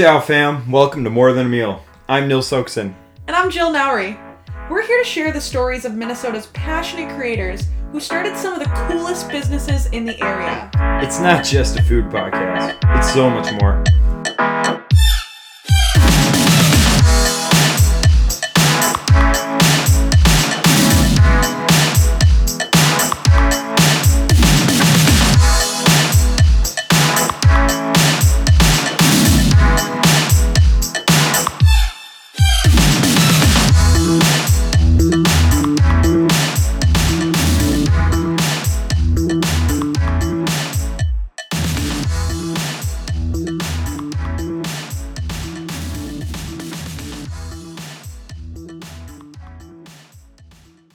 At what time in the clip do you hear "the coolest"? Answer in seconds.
8.60-9.28